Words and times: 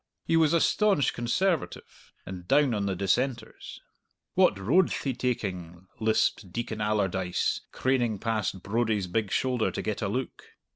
He 0.25 0.35
was 0.35 0.51
a 0.51 0.59
staunch 0.59 1.13
Conservative, 1.13 2.11
and 2.25 2.47
down 2.47 2.73
on 2.73 2.87
the 2.87 2.95
Dissenters. 2.95 3.81
"What 4.33 4.55
road'th 4.57 5.03
he 5.03 5.13
taking?" 5.13 5.85
lisped 5.99 6.51
Deacon 6.51 6.81
Allardyce, 6.81 7.61
craning 7.71 8.17
past 8.17 8.63
Brodie's 8.63 9.05
big 9.05 9.29
shoulder 9.31 9.69
to 9.69 9.81
get 9.83 10.01
a 10.01 10.07
look. 10.07 10.43